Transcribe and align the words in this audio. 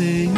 Imerso, 0.00 0.04
ó 0.04 0.06
Senhor, 0.06 0.37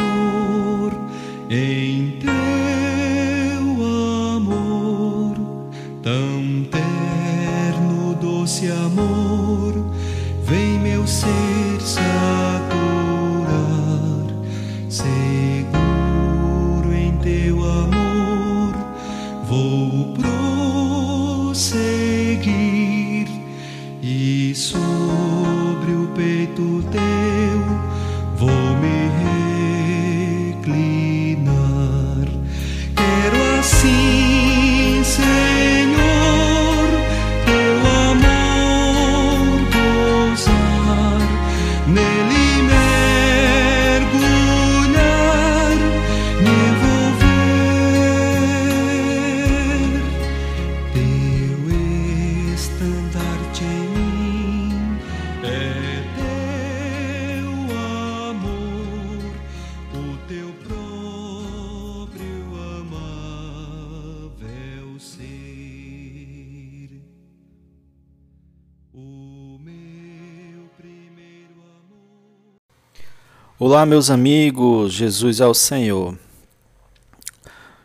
Olá, 73.63 73.85
meus 73.85 74.09
amigos, 74.09 74.91
Jesus 74.91 75.39
é 75.39 75.45
o 75.45 75.53
Senhor. 75.53 76.17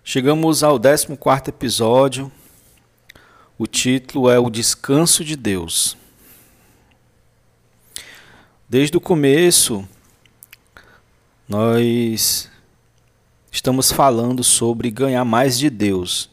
Chegamos 0.03 0.63
ao 0.63 0.81
14 0.81 1.51
episódio. 1.51 2.33
O 3.59 3.67
título 3.67 4.31
é 4.31 4.39
O 4.39 4.49
Descanso 4.49 5.23
de 5.23 5.37
Deus. 5.37 5.95
Desde 8.67 8.97
o 8.97 9.01
começo, 9.03 9.87
nós 11.47 12.51
estamos 13.53 13.93
falando 13.93 14.43
sobre 14.43 14.91
ganhar 14.91 15.27
mais 15.27 15.59
de 15.59 15.69
Deus 15.69 16.31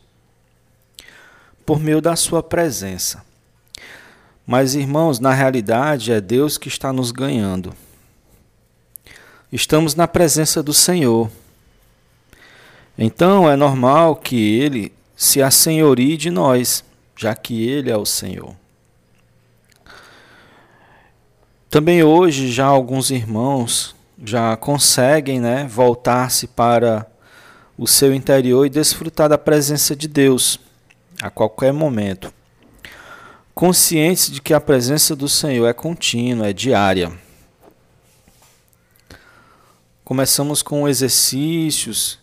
por 1.66 1.82
meio 1.82 2.00
da 2.00 2.16
Sua 2.16 2.42
presença. 2.42 3.26
Mas, 4.48 4.74
irmãos, 4.74 5.20
na 5.20 5.34
realidade 5.34 6.14
é 6.14 6.22
Deus 6.22 6.58
que 6.58 6.70
está 6.70 6.94
nos 6.94 7.12
ganhando. 7.12 7.76
Estamos 9.56 9.94
na 9.94 10.08
presença 10.08 10.64
do 10.64 10.74
Senhor. 10.74 11.30
Então 12.98 13.48
é 13.48 13.56
normal 13.56 14.16
que 14.16 14.36
Ele 14.36 14.92
se 15.16 15.44
assenhorie 15.44 16.18
de 16.18 16.32
nós, 16.32 16.84
já 17.16 17.36
que 17.36 17.70
Ele 17.70 17.92
é 17.92 17.96
o 17.96 18.04
Senhor. 18.04 18.56
Também 21.70 22.02
hoje 22.02 22.52
já 22.52 22.66
alguns 22.66 23.12
irmãos 23.12 23.96
já 24.24 24.58
conseguem 24.58 25.40
né, 25.40 25.68
voltar-se 25.70 26.48
para 26.48 27.06
o 27.78 27.86
seu 27.86 28.12
interior 28.12 28.66
e 28.66 28.72
desfrutar 28.72 29.30
da 29.30 29.38
presença 29.38 29.96
de 29.96 30.08
Deus 30.08 30.60
a 31.22 31.30
qualquer 31.30 31.72
momento. 31.72 32.34
Conscientes 33.54 34.32
de 34.32 34.42
que 34.42 34.52
a 34.52 34.60
presença 34.60 35.16
do 35.16 35.30
Senhor 35.30 35.68
é 35.68 35.74
contínua, 35.74 36.50
é 36.50 36.54
diária. 36.54 37.12
Começamos 40.04 40.62
com 40.62 40.86
exercícios 40.86 42.20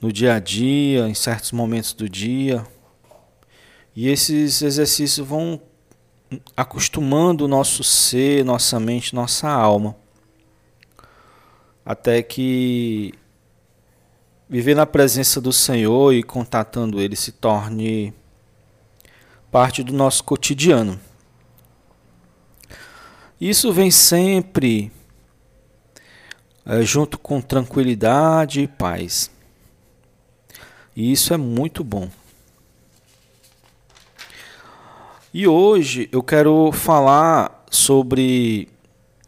no 0.00 0.12
dia 0.12 0.34
a 0.34 0.40
dia, 0.40 1.08
em 1.08 1.14
certos 1.14 1.52
momentos 1.52 1.92
do 1.92 2.08
dia. 2.08 2.66
E 3.94 4.08
esses 4.08 4.60
exercícios 4.60 5.24
vão 5.24 5.62
acostumando 6.56 7.44
o 7.44 7.48
nosso 7.48 7.84
ser, 7.84 8.44
nossa 8.44 8.80
mente, 8.80 9.14
nossa 9.14 9.48
alma. 9.48 9.94
Até 11.84 12.24
que 12.24 13.14
viver 14.48 14.74
na 14.74 14.84
presença 14.84 15.40
do 15.40 15.52
Senhor 15.52 16.12
e 16.12 16.24
contatando 16.24 17.00
Ele 17.00 17.14
se 17.14 17.30
torne 17.30 18.12
parte 19.48 19.84
do 19.84 19.92
nosso 19.92 20.24
cotidiano. 20.24 21.00
Isso 23.40 23.72
vem 23.72 23.92
sempre 23.92 24.90
junto 26.82 27.18
com 27.18 27.40
tranquilidade 27.40 28.60
e 28.60 28.66
paz. 28.66 29.30
E 30.94 31.12
isso 31.12 31.32
é 31.32 31.36
muito 31.36 31.82
bom. 31.82 32.08
E 35.32 35.46
hoje 35.46 36.08
eu 36.10 36.22
quero 36.22 36.72
falar 36.72 37.64
sobre 37.70 38.68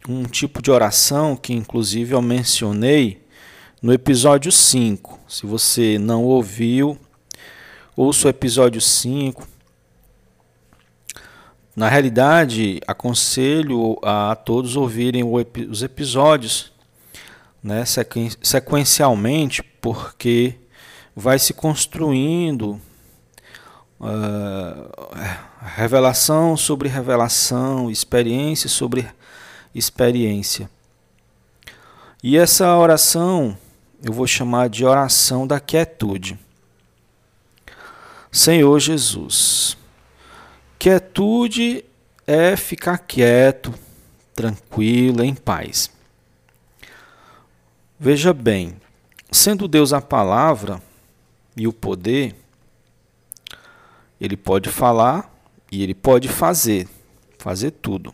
um 0.07 0.25
tipo 0.25 0.61
de 0.61 0.69
oração 0.69 1.35
que, 1.35 1.53
inclusive, 1.53 2.13
eu 2.13 2.21
mencionei 2.21 3.25
no 3.81 3.93
episódio 3.93 4.51
5. 4.51 5.17
Se 5.27 5.45
você 5.45 5.97
não 5.97 6.25
ouviu, 6.25 6.97
ouça 7.95 8.27
o 8.27 8.29
episódio 8.29 8.81
5. 8.81 9.47
Na 11.73 11.87
realidade, 11.87 12.81
aconselho 12.85 13.97
a 14.03 14.35
todos 14.35 14.75
ouvirem 14.75 15.23
os 15.23 15.81
episódios 15.81 16.72
né, 17.63 17.83
sequencialmente, 17.85 19.63
porque 19.63 20.55
vai 21.15 21.39
se 21.39 21.53
construindo 21.53 22.81
uh, 23.99 25.15
revelação 25.75 26.57
sobre 26.57 26.89
revelação, 26.89 27.89
experiência 27.89 28.69
sobre 28.69 29.07
experiência. 29.73 30.69
E 32.21 32.37
essa 32.37 32.75
oração 32.77 33.57
eu 34.03 34.11
vou 34.11 34.27
chamar 34.27 34.69
de 34.69 34.85
oração 34.85 35.47
da 35.47 35.59
quietude. 35.59 36.37
Senhor 38.29 38.77
Jesus, 38.79 39.77
quietude 40.77 41.85
é 42.27 42.57
ficar 42.57 42.97
quieto, 42.97 43.73
tranquilo, 44.33 45.23
em 45.23 45.33
paz. 45.33 45.89
Veja 48.05 48.33
bem, 48.33 48.75
sendo 49.31 49.65
Deus 49.65 49.93
a 49.93 50.01
palavra 50.01 50.83
e 51.55 51.65
o 51.69 51.71
poder, 51.71 52.35
ele 54.19 54.35
pode 54.35 54.67
falar 54.69 55.33
e 55.71 55.81
ele 55.81 55.93
pode 55.93 56.27
fazer, 56.27 56.85
fazer 57.37 57.71
tudo. 57.71 58.13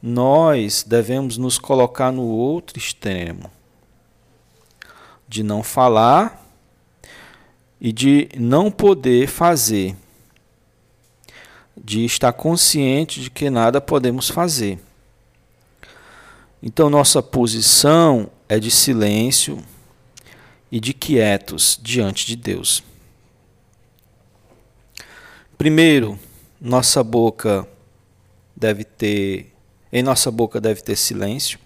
Nós 0.00 0.84
devemos 0.84 1.36
nos 1.36 1.58
colocar 1.58 2.12
no 2.12 2.22
outro 2.22 2.78
extremo, 2.78 3.50
de 5.26 5.42
não 5.42 5.64
falar 5.64 6.40
e 7.80 7.92
de 7.92 8.28
não 8.38 8.70
poder 8.70 9.26
fazer, 9.26 9.96
de 11.76 12.04
estar 12.04 12.32
consciente 12.32 13.20
de 13.20 13.28
que 13.28 13.50
nada 13.50 13.80
podemos 13.80 14.30
fazer. 14.30 14.78
Então, 16.62 16.88
nossa 16.88 17.20
posição 17.20 18.30
é 18.48 18.60
de 18.60 18.70
silêncio 18.70 19.58
e 20.70 20.78
de 20.78 20.94
quietos 20.94 21.78
diante 21.82 22.26
de 22.26 22.36
Deus. 22.36 22.84
Primeiro, 25.58 26.18
nossa 26.60 27.02
boca 27.02 27.68
deve 28.54 28.84
ter, 28.84 29.52
em 29.92 30.02
nossa 30.02 30.30
boca 30.30 30.60
deve 30.60 30.82
ter 30.82 30.96
silêncio. 30.96 31.58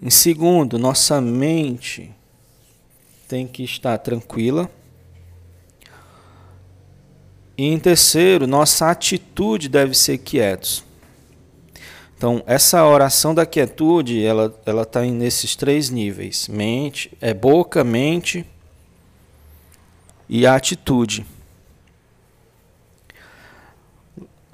Em 0.00 0.10
segundo, 0.10 0.78
nossa 0.78 1.20
mente 1.20 2.12
tem 3.28 3.46
que 3.46 3.64
estar 3.64 3.98
tranquila. 3.98 4.70
E 7.58 7.66
em 7.66 7.78
terceiro, 7.78 8.46
nossa 8.46 8.90
atitude 8.90 9.68
deve 9.68 9.94
ser 9.94 10.18
quietos. 10.18 10.84
Então, 12.22 12.40
essa 12.46 12.84
oração 12.86 13.34
da 13.34 13.44
quietude, 13.44 14.24
ela 14.24 14.54
ela 14.64 14.82
está 14.82 15.00
nesses 15.00 15.56
três 15.56 15.90
níveis: 15.90 16.46
mente, 16.46 17.10
é 17.20 17.34
boca, 17.34 17.82
mente 17.82 18.46
e 20.28 20.46
atitude. 20.46 21.26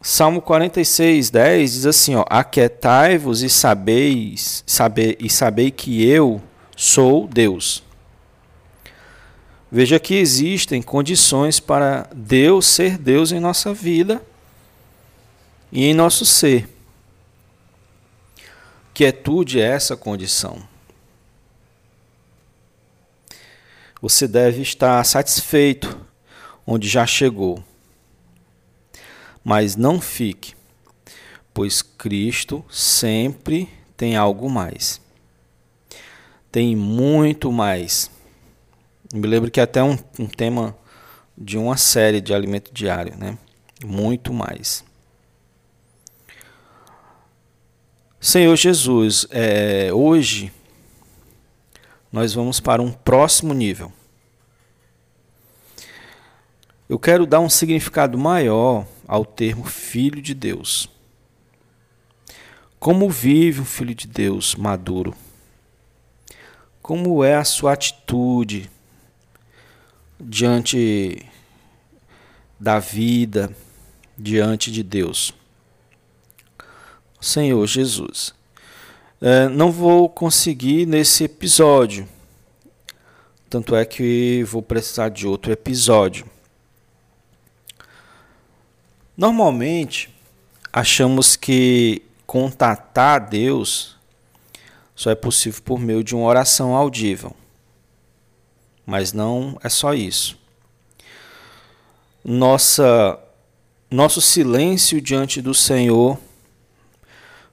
Salmo 0.01 0.41
46, 0.41 1.29
10 1.29 1.73
diz 1.75 1.85
assim: 1.85 2.15
ó, 2.15 2.25
Aquietai-vos 2.31 3.43
e 3.43 3.51
sabeis, 3.51 4.65
saber, 4.67 5.19
e 5.21 5.29
sabei 5.29 5.71
que 5.71 6.09
eu 6.09 6.41
sou 6.75 7.29
Deus. 7.29 7.83
Veja 9.71 10.01
que 10.01 10.15
existem 10.15 10.81
condições 10.81 11.61
para 11.61 12.09
Deus 12.17 12.65
ser 12.65 12.97
Deus 12.97 13.31
em 13.31 13.39
nossa 13.39 13.75
vida 13.75 14.23
e 15.71 15.85
em 15.85 15.93
nosso 15.93 16.25
ser. 16.25 16.78
Quietude 18.99 19.61
é 19.61 19.65
essa 19.65 19.97
condição. 19.97 20.61
Você 24.03 24.27
deve 24.27 24.61
estar 24.61 25.05
satisfeito 25.05 26.05
onde 26.67 26.89
já 26.89 27.07
chegou. 27.07 27.63
Mas 29.45 29.77
não 29.77 30.01
fique, 30.01 30.53
pois 31.55 31.81
Cristo 31.81 32.65
sempre 32.69 33.69
tem 33.97 34.17
algo 34.17 34.51
mais. 34.51 35.01
Tem 36.51 36.75
muito 36.75 37.53
mais. 37.53 38.11
Me 39.15 39.29
lembro 39.29 39.49
que 39.49 39.61
até 39.61 39.81
um, 39.81 39.97
um 40.19 40.27
tema 40.27 40.77
de 41.37 41.57
uma 41.57 41.77
série 41.77 42.21
de 42.21 42.35
alimento 42.35 42.75
diário, 42.75 43.17
né? 43.17 43.39
Muito 43.85 44.33
mais. 44.33 44.83
Senhor 48.21 48.57
Jesus, 48.57 49.29
é, 49.31 49.93
hoje 49.93 50.53
nós 52.11 52.35
vamos 52.35 52.59
para 52.59 52.83
um 52.83 52.91
próximo 52.91 53.55
nível. 53.55 53.93
Eu 56.89 56.99
quero 56.99 57.25
dar 57.25 57.39
um 57.39 57.49
significado 57.49 58.19
maior 58.19 58.85
ao 59.07 59.25
termo 59.25 59.65
Filho 59.65 60.21
de 60.21 60.35
Deus. 60.35 60.91
Como 62.81 63.09
vive 63.09 63.61
um 63.61 63.65
filho 63.65 63.95
de 63.95 64.09
Deus 64.09 64.57
maduro? 64.57 65.15
Como 66.83 67.23
é 67.23 67.37
a 67.37 67.45
sua 67.45 67.75
atitude 67.75 68.69
diante 70.19 71.25
da 72.59 72.81
vida, 72.81 73.55
diante 74.19 74.73
de 74.73 74.83
Deus? 74.83 75.33
Senhor 77.21 77.67
Jesus. 77.67 78.35
É, 79.21 79.49
não 79.49 79.73
vou 79.73 80.09
conseguir 80.09 80.87
nesse 80.87 81.25
episódio, 81.25 82.09
tanto 83.51 83.75
é 83.75 83.85
que 83.85 84.45
vou 84.45 84.63
precisar 84.63 85.09
de 85.09 85.27
outro 85.27 85.51
episódio. 85.51 86.25
Normalmente, 89.17 90.15
achamos 90.73 91.35
que 91.35 92.03
contatar 92.27 93.29
Deus 93.29 93.97
só 94.95 95.11
é 95.11 95.15
possível 95.15 95.63
por 95.63 95.79
meio 95.79 96.05
de 96.05 96.15
uma 96.15 96.27
oração 96.27 96.75
audível. 96.75 97.35
Mas 98.85 99.13
não 99.13 99.59
é 99.63 99.69
só 99.69 99.95
isso. 99.95 100.39
Nossa, 102.25 103.19
nosso 103.91 104.21
silêncio 104.21 105.01
diante 105.01 105.41
do 105.41 105.55
Senhor 105.55 106.19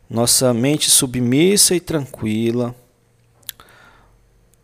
nossa 0.10 0.54
mente 0.54 0.90
submissa 0.90 1.75
e 1.75 1.80
tranquila 1.80 2.75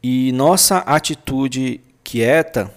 e 0.04 0.32
nossa 0.32 0.80
atitude 0.80 1.80
quieta 2.04 2.74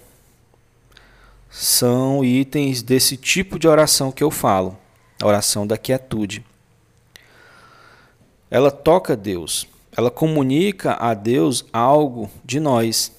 são 1.49 2.23
itens 2.23 2.83
desse 2.83 3.17
tipo 3.17 3.57
de 3.57 3.67
oração 3.67 4.11
que 4.11 4.23
eu 4.23 4.29
falo, 4.29 4.77
a 5.21 5.25
oração 5.25 5.65
da 5.65 5.77
quietude. 5.77 6.45
Ela 8.51 8.69
toca 8.69 9.15
Deus, 9.15 9.67
ela 9.95 10.11
comunica 10.11 10.93
a 10.93 11.13
Deus 11.13 11.65
algo 11.73 12.29
de 12.43 12.59
nós. 12.59 13.11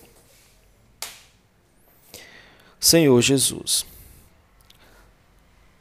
Senhor 2.79 3.21
Jesus. 3.21 3.85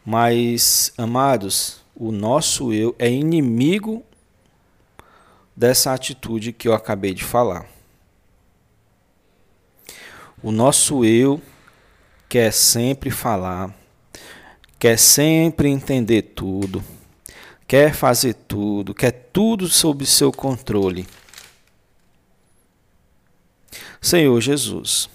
Mas, 0.04 0.94
amados, 0.98 1.85
o 1.96 2.12
nosso 2.12 2.74
eu 2.74 2.94
é 3.00 3.10
inimigo 3.10 4.04
dessa 5.56 5.94
atitude 5.94 6.52
que 6.52 6.68
eu 6.68 6.74
acabei 6.74 7.14
de 7.14 7.24
falar. 7.24 7.66
O 10.44 10.52
nosso 10.52 11.06
eu 11.06 11.42
quer 12.28 12.52
sempre 12.52 13.10
falar, 13.10 13.74
quer 14.78 15.00
sempre 15.00 15.70
entender 15.70 16.22
tudo, 16.22 16.84
quer 17.66 17.94
fazer 17.94 18.34
tudo, 18.34 18.94
quer 18.94 19.12
tudo 19.32 19.68
sob 19.70 20.06
seu 20.06 20.32
controle. 20.32 21.08
Senhor 24.02 24.40
Jesus, 24.42 25.10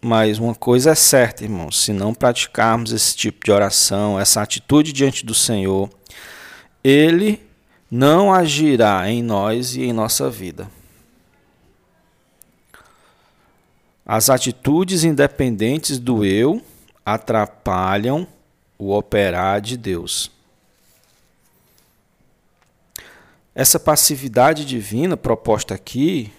mas 0.00 0.38
uma 0.38 0.54
coisa 0.54 0.90
é 0.90 0.94
certa, 0.94 1.44
irmãos: 1.44 1.82
se 1.82 1.92
não 1.92 2.14
praticarmos 2.14 2.92
esse 2.92 3.16
tipo 3.16 3.44
de 3.44 3.50
oração, 3.50 4.18
essa 4.18 4.42
atitude 4.42 4.92
diante 4.92 5.24
do 5.24 5.34
Senhor, 5.34 5.90
Ele 6.82 7.42
não 7.90 8.32
agirá 8.32 9.08
em 9.10 9.22
nós 9.22 9.74
e 9.74 9.82
em 9.82 9.92
nossa 9.92 10.30
vida. 10.30 10.68
As 14.04 14.30
atitudes 14.30 15.02
independentes 15.02 15.98
do 15.98 16.24
eu 16.24 16.62
atrapalham 17.04 18.26
o 18.78 18.96
operar 18.96 19.60
de 19.60 19.76
Deus. 19.76 20.30
Essa 23.54 23.80
passividade 23.80 24.64
divina 24.64 25.16
proposta 25.16 25.74
aqui 25.74 26.30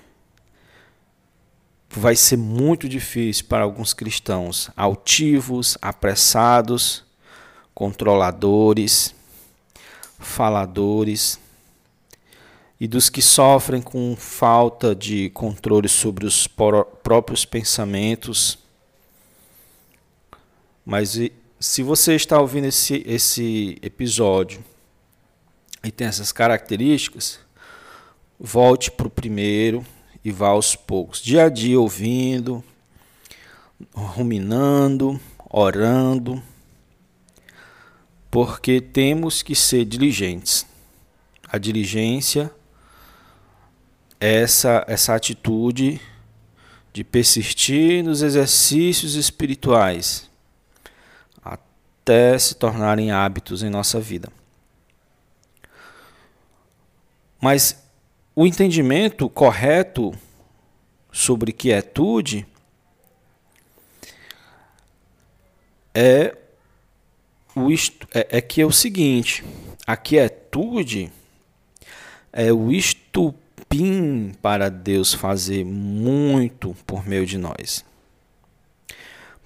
vai 1.89 2.15
ser 2.15 2.37
muito 2.37 2.87
difícil 2.87 3.45
para 3.45 3.63
alguns 3.63 3.93
cristãos 3.93 4.69
altivos, 4.75 5.77
apressados, 5.81 7.03
controladores, 7.73 9.13
faladores 10.19 11.39
e 12.79 12.87
dos 12.87 13.09
que 13.09 13.21
sofrem 13.21 13.81
com 13.81 14.15
falta 14.15 14.95
de 14.95 15.29
controle 15.31 15.87
sobre 15.87 16.25
os 16.25 16.47
próprios 16.47 17.45
pensamentos. 17.45 18.59
Mas 20.85 21.19
se 21.59 21.81
você 21.81 22.15
está 22.15 22.39
ouvindo 22.39 22.65
esse, 22.65 23.03
esse 23.05 23.77
episódio 23.81 24.63
e 25.83 25.91
tem 25.91 26.07
essas 26.07 26.31
características, 26.31 27.39
volte 28.39 28.91
para 28.91 29.07
o 29.07 29.09
primeiro 29.09 29.85
e 30.27 30.31
vá 30.33 30.49
aos 30.49 30.75
poucos, 30.75 31.21
dia 31.21 31.45
a 31.45 31.49
dia 31.49 31.79
ouvindo, 31.79 32.61
ruminando, 33.93 35.17
orando, 35.49 36.43
porque 38.29 38.81
temos 38.81 39.41
que 39.41 39.55
ser 39.55 39.85
diligentes. 39.85 40.65
A 41.47 41.57
diligência 41.57 42.53
essa, 44.19 44.83
essa 44.85 45.15
atitude 45.15 46.01
de 46.91 47.05
persistir 47.05 48.03
nos 48.03 48.21
exercícios 48.21 49.15
espirituais 49.15 50.29
até 51.41 52.37
se 52.37 52.53
tornarem 52.53 53.11
hábitos 53.11 53.63
em 53.63 53.69
nossa 53.69 53.97
vida. 53.97 54.29
Mas 57.39 57.86
o 58.39 58.45
entendimento 58.45 59.27
correto 59.27 60.13
sobre 61.11 61.51
quietude 61.51 62.45
é, 65.91 66.37
o, 67.55 67.73
é, 68.13 68.37
é 68.37 68.39
que 68.39 68.61
é 68.61 68.65
o 68.67 68.71
seguinte: 68.71 69.43
a 69.87 69.97
quietude 69.97 71.11
é 72.31 72.53
o 72.53 72.71
estupim 72.71 74.31
para 74.39 74.69
Deus 74.69 75.15
fazer 75.15 75.65
muito 75.65 76.75
por 76.85 77.07
meio 77.07 77.25
de 77.25 77.39
nós, 77.39 77.83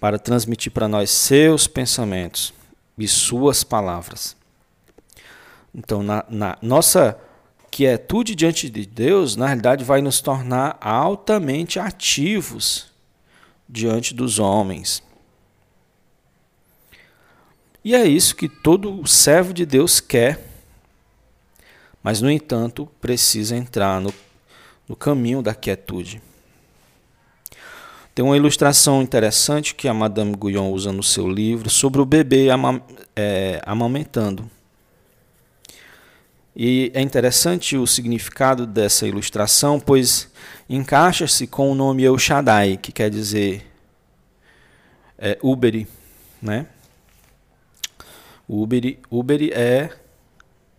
para 0.01 0.19
transmitir 0.19 0.69
para 0.69 0.89
nós 0.89 1.09
seus 1.11 1.65
pensamentos 1.65 2.53
e 2.97 3.07
suas 3.07 3.63
palavras. 3.63 4.35
Então, 5.73 6.03
na, 6.03 6.25
na 6.27 6.57
nossa 6.61 7.17
quietude 7.71 8.35
diante 8.35 8.69
de 8.69 8.85
Deus, 8.85 9.37
na 9.37 9.47
realidade, 9.47 9.85
vai 9.85 10.01
nos 10.01 10.19
tornar 10.19 10.77
altamente 10.81 11.79
ativos 11.79 12.91
diante 13.67 14.13
dos 14.13 14.37
homens. 14.37 15.01
E 17.83 17.95
é 17.95 18.05
isso 18.05 18.35
que 18.35 18.49
todo 18.49 19.07
servo 19.07 19.53
de 19.53 19.65
Deus 19.65 20.01
quer, 20.01 20.45
mas, 22.03 22.21
no 22.21 22.29
entanto, 22.29 22.87
precisa 22.99 23.55
entrar 23.55 24.01
no, 24.01 24.13
no 24.87 24.95
caminho 24.95 25.41
da 25.41 25.55
quietude. 25.55 26.21
Tem 28.13 28.25
uma 28.25 28.35
ilustração 28.35 29.01
interessante 29.01 29.73
que 29.73 29.87
a 29.87 29.93
Madame 29.93 30.35
Guyon 30.35 30.69
usa 30.71 30.91
no 30.91 31.01
seu 31.01 31.29
livro 31.29 31.69
sobre 31.69 32.01
o 32.01 32.05
bebê 32.05 32.49
ama 32.49 32.83
é, 33.15 33.61
amamentando. 33.65 34.49
E 36.55 36.91
é 36.93 37.01
interessante 37.01 37.77
o 37.77 37.87
significado 37.87 38.67
dessa 38.67 39.07
ilustração, 39.07 39.79
pois 39.79 40.29
encaixa-se 40.69 41.47
com 41.47 41.71
o 41.71 41.75
nome 41.75 42.03
El 42.03 42.17
Shaddai, 42.17 42.77
que 42.77 42.91
quer 42.91 43.09
dizer 43.09 43.65
é, 45.17 45.37
Uberi, 45.41 45.87
né? 46.41 46.65
Uberi, 48.47 48.99
Uberi 49.09 49.51
é, 49.53 49.89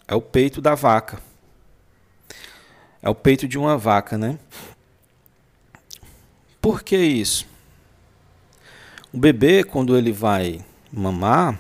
é 0.07 0.15
o 0.15 0.21
peito 0.21 0.61
da 0.61 0.75
vaca. 0.75 1.19
É 3.01 3.09
o 3.09 3.15
peito 3.15 3.49
de 3.49 3.59
uma 3.59 3.79
vaca, 3.79 4.19
né? 4.19 4.39
Por 6.61 6.83
que 6.83 6.97
isso? 6.97 7.47
O 9.13 9.19
bebê, 9.19 9.65
quando 9.65 9.97
ele 9.97 10.13
vai 10.13 10.65
mamar, 10.93 11.59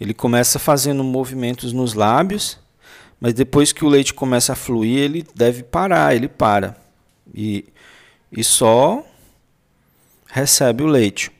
ele 0.00 0.14
começa 0.14 0.58
fazendo 0.58 1.04
movimentos 1.04 1.74
nos 1.74 1.92
lábios, 1.92 2.58
mas 3.20 3.34
depois 3.34 3.70
que 3.70 3.84
o 3.84 3.88
leite 3.88 4.14
começa 4.14 4.54
a 4.54 4.56
fluir, 4.56 4.98
ele 4.98 5.26
deve 5.34 5.62
parar, 5.62 6.16
ele 6.16 6.26
para. 6.26 6.74
E, 7.34 7.66
e 8.32 8.42
só 8.42 9.04
recebe 10.26 10.82
o 10.82 10.86
leite. 10.86 11.30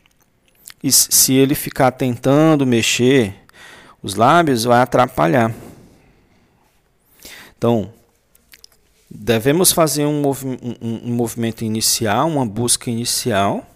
E 0.83 0.93
se 0.93 1.33
ele 1.33 1.55
ficar 1.55 1.91
tentando 1.93 2.67
mexer 2.67 3.35
os 4.03 4.15
lábios, 4.15 4.65
vai 4.65 4.83
atrapalhar. 4.83 5.55
Então, 7.57 7.93
devemos 9.11 9.73
fazer 9.73 10.05
um, 10.05 10.21
movi 10.21 10.47
um, 10.47 11.11
um 11.11 11.15
movimento 11.15 11.65
inicial, 11.65 12.29
uma 12.29 12.45
busca 12.45 12.91
inicial, 12.91 13.67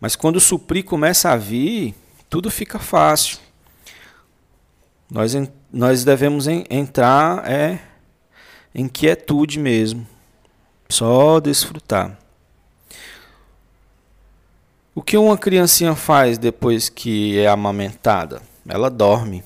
mas 0.00 0.16
quando 0.16 0.36
o 0.36 0.40
suprir 0.40 0.84
começa 0.84 1.30
a 1.30 1.36
vir, 1.36 1.94
tudo 2.28 2.50
fica 2.50 2.78
fácil. 2.78 3.47
Nós, 5.10 5.34
nós 5.72 6.04
devemos 6.04 6.46
entrar 6.46 7.50
é, 7.50 7.78
em 8.74 8.86
quietude 8.86 9.58
mesmo, 9.58 10.06
só 10.88 11.40
desfrutar. 11.40 12.18
O 14.94 15.02
que 15.02 15.16
uma 15.16 15.38
criancinha 15.38 15.94
faz 15.94 16.36
depois 16.36 16.88
que 16.88 17.38
é 17.38 17.46
amamentada? 17.46 18.42
Ela 18.68 18.90
dorme. 18.90 19.44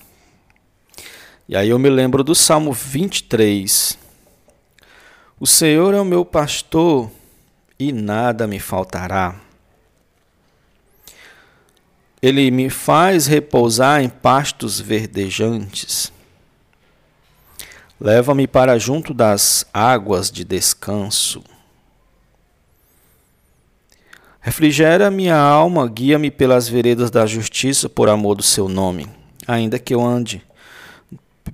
E 1.48 1.54
aí 1.54 1.68
eu 1.68 1.78
me 1.78 1.90
lembro 1.90 2.24
do 2.24 2.34
Salmo 2.34 2.72
23. 2.72 3.98
O 5.38 5.46
Senhor 5.46 5.94
é 5.94 6.00
o 6.00 6.04
meu 6.04 6.24
pastor 6.24 7.10
e 7.78 7.92
nada 7.92 8.46
me 8.46 8.58
faltará. 8.58 9.36
Ele 12.22 12.50
me 12.50 12.70
faz 12.70 13.26
repousar 13.26 14.02
em 14.02 14.08
pastos 14.08 14.80
verdejantes. 14.80 16.12
Leva-me 18.00 18.46
para 18.46 18.78
junto 18.78 19.12
das 19.12 19.66
águas 19.74 20.30
de 20.30 20.44
descanso. 20.44 21.42
Refrigera 24.40 25.10
minha 25.10 25.36
alma, 25.36 25.86
guia-me 25.88 26.30
pelas 26.30 26.68
veredas 26.68 27.10
da 27.10 27.26
justiça 27.26 27.88
por 27.88 28.08
amor 28.08 28.36
do 28.36 28.42
seu 28.42 28.68
nome. 28.68 29.08
Ainda 29.46 29.78
que 29.78 29.94
eu 29.94 30.00
ande 30.00 30.42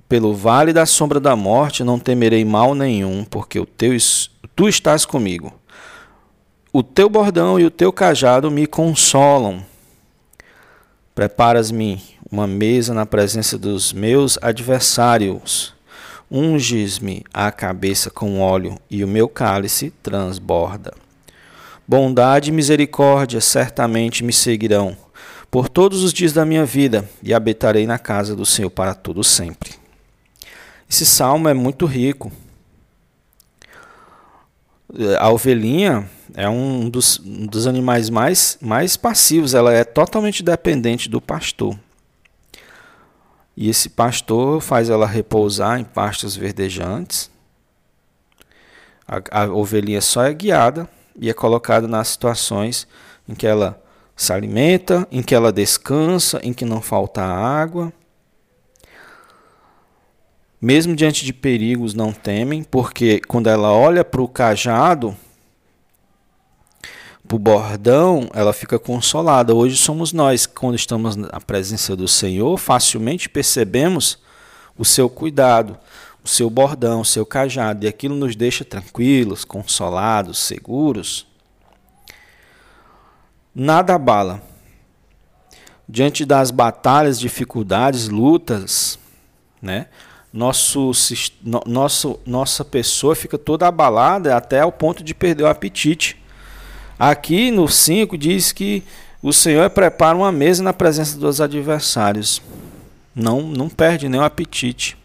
pelo 0.07 0.33
vale 0.33 0.73
da 0.73 0.87
sombra 0.87 1.19
da 1.19 1.35
morte, 1.35 1.83
não 1.83 1.99
temerei 1.99 2.43
mal 2.43 2.73
nenhum, 2.73 3.23
porque 3.23 3.59
o 3.59 3.65
teu, 3.65 3.95
tu 4.55 4.67
estás 4.67 5.05
comigo. 5.05 5.53
O 6.73 6.81
teu 6.81 7.07
bordão 7.07 7.59
e 7.59 7.65
o 7.65 7.71
teu 7.71 7.93
cajado 7.93 8.49
me 8.49 8.65
consolam. 8.65 9.63
Preparas-me 11.19 12.01
uma 12.31 12.47
mesa 12.47 12.93
na 12.93 13.05
presença 13.05 13.57
dos 13.57 13.91
meus 13.91 14.39
adversários. 14.41 15.73
Unges-me 16.31 17.25
a 17.33 17.51
cabeça 17.51 18.09
com 18.09 18.39
óleo 18.39 18.79
e 18.89 19.03
o 19.03 19.07
meu 19.07 19.27
cálice 19.27 19.91
transborda. 20.01 20.93
Bondade 21.85 22.51
e 22.51 22.53
misericórdia 22.53 23.41
certamente 23.41 24.23
me 24.23 24.31
seguirão 24.31 24.95
por 25.51 25.67
todos 25.67 26.03
os 26.03 26.13
dias 26.13 26.31
da 26.31 26.45
minha 26.45 26.63
vida 26.63 27.03
e 27.21 27.33
habitarei 27.33 27.85
na 27.85 27.99
casa 27.99 28.33
do 28.33 28.45
Senhor 28.45 28.69
para 28.69 28.95
todo 28.95 29.21
sempre. 29.21 29.73
Esse 30.89 31.05
salmo 31.05 31.49
é 31.49 31.53
muito 31.53 31.85
rico. 31.85 32.31
A 35.19 35.29
ovelhinha 35.29 36.09
é 36.33 36.49
um 36.49 36.89
dos, 36.89 37.19
um 37.19 37.45
dos 37.45 37.67
animais 37.67 38.09
mais, 38.09 38.57
mais 38.59 38.97
passivos, 38.97 39.53
ela 39.53 39.71
é 39.71 39.83
totalmente 39.83 40.41
dependente 40.41 41.07
do 41.07 41.21
pastor. 41.21 41.77
E 43.55 43.69
esse 43.69 43.89
pastor 43.89 44.61
faz 44.61 44.89
ela 44.89 45.05
repousar 45.05 45.79
em 45.79 45.83
pastos 45.83 46.35
verdejantes. 46.35 47.29
A, 49.07 49.43
a 49.43 49.45
ovelhinha 49.53 50.01
só 50.01 50.23
é 50.23 50.33
guiada 50.33 50.89
e 51.19 51.29
é 51.29 51.33
colocada 51.33 51.87
nas 51.87 52.07
situações 52.07 52.87
em 53.27 53.35
que 53.35 53.45
ela 53.45 53.81
se 54.15 54.33
alimenta, 54.33 55.07
em 55.11 55.21
que 55.21 55.35
ela 55.35 55.51
descansa, 55.51 56.39
em 56.41 56.51
que 56.51 56.65
não 56.65 56.81
falta 56.81 57.21
água. 57.21 57.93
Mesmo 60.61 60.93
diante 60.93 61.23
de 61.23 61.31
perigos, 61.31 61.93
não 61.93 62.11
temem, 62.11 62.63
porque 62.63 63.21
quando 63.27 63.47
ela 63.47 63.71
olha 63.71 64.03
para 64.03 64.21
o 64.21 64.27
cajado, 64.27 65.15
para 67.25 67.35
o 67.35 67.39
bordão, 67.39 68.29
ela 68.33 68.51
fica 68.51 68.77
consolada. 68.77 69.53
Hoje 69.53 69.77
somos 69.77 70.11
nós, 70.11 70.45
quando 70.45 70.75
estamos 70.75 71.15
na 71.15 71.39
presença 71.39 71.95
do 71.95 72.07
Senhor, 72.07 72.57
facilmente 72.57 73.29
percebemos 73.29 74.17
o 74.77 74.83
seu 74.83 75.09
cuidado, 75.09 75.77
o 76.23 76.27
seu 76.27 76.49
bordão, 76.49 77.01
o 77.01 77.05
seu 77.05 77.25
cajado, 77.25 77.85
e 77.85 77.87
aquilo 77.87 78.15
nos 78.15 78.35
deixa 78.35 78.65
tranquilos, 78.65 79.45
consolados, 79.45 80.39
seguros. 80.39 81.25
Nada 83.55 83.95
abala. 83.95 84.41
Diante 85.87 86.25
das 86.25 86.51
batalhas, 86.51 87.19
dificuldades, 87.19 88.09
lutas, 88.09 88.99
né? 89.61 89.87
Nosso, 90.31 90.91
nosso, 91.65 92.19
nossa 92.25 92.63
pessoa 92.63 93.15
fica 93.15 93.37
toda 93.37 93.67
abalada 93.67 94.37
até 94.37 94.59
ao 94.61 94.71
ponto 94.71 95.03
de 95.03 95.15
perder 95.15 95.43
o 95.43 95.47
apetite 95.47 96.19
Aqui 96.99 97.49
no 97.49 97.69
5 97.69 98.17
diz 98.17 98.51
que 98.51 98.83
o 99.23 99.31
Senhor 99.31 99.69
prepara 99.69 100.17
uma 100.17 100.33
mesa 100.33 100.61
na 100.61 100.73
presença 100.73 101.17
dos 101.17 101.39
adversários. 101.39 102.41
Não, 103.15 103.41
não 103.41 103.69
perde 103.69 104.09
nem 104.09 104.19
o 104.19 104.23
apetite. 104.23 104.97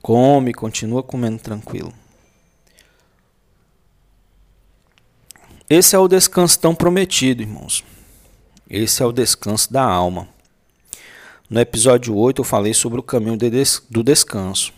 Come, 0.00 0.54
continua 0.54 1.02
comendo 1.02 1.38
tranquilo. 1.38 1.92
Esse 5.68 5.96
é 5.96 5.98
o 5.98 6.06
descanso 6.06 6.60
tão 6.60 6.72
prometido, 6.72 7.42
irmãos. 7.42 7.82
Esse 8.70 9.02
é 9.02 9.06
o 9.06 9.12
descanso 9.12 9.72
da 9.72 9.82
alma. 9.82 10.28
No 11.48 11.60
episódio 11.60 12.16
8 12.16 12.40
eu 12.40 12.44
falei 12.44 12.72
sobre 12.72 12.98
o 12.98 13.02
caminho 13.02 13.36
do 13.90 14.02
descanso. 14.02 14.72